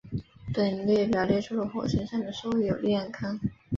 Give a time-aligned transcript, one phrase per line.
[0.51, 3.39] 本列表列出了火星上的所有链坑。